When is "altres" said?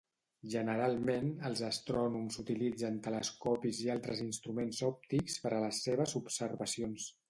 3.99-4.27